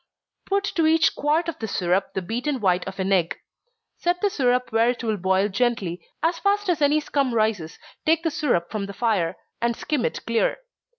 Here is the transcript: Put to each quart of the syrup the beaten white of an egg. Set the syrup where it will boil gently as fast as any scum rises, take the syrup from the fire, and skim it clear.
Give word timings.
Put 0.47 0.63
to 0.77 0.87
each 0.87 1.13
quart 1.15 1.47
of 1.47 1.59
the 1.59 1.67
syrup 1.67 2.13
the 2.15 2.23
beaten 2.23 2.59
white 2.59 2.87
of 2.87 2.99
an 2.99 3.11
egg. 3.13 3.37
Set 3.99 4.19
the 4.19 4.31
syrup 4.31 4.71
where 4.71 4.89
it 4.89 5.03
will 5.03 5.15
boil 5.15 5.47
gently 5.47 6.01
as 6.23 6.39
fast 6.39 6.69
as 6.69 6.81
any 6.81 6.99
scum 6.99 7.35
rises, 7.35 7.77
take 8.03 8.23
the 8.23 8.31
syrup 8.31 8.71
from 8.71 8.87
the 8.87 8.93
fire, 8.97 9.37
and 9.61 9.75
skim 9.77 10.03
it 10.03 10.25
clear. 10.25 10.57